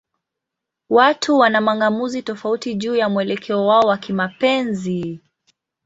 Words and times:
Watu 0.89 1.37
wana 1.37 1.61
mang'amuzi 1.61 2.21
tofauti 2.23 2.75
juu 2.75 2.95
ya 2.95 3.09
mwelekeo 3.09 3.67
wao 3.67 3.87
wa 3.87 3.97
kimapenzi. 3.97 5.19